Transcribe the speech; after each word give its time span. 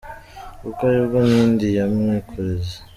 Kuko 0.61 0.79
ari 0.89 0.99
bwo 1.05 1.17
nkingi 1.27 1.67
ya 1.77 1.83
mwikorezi, 1.93 2.75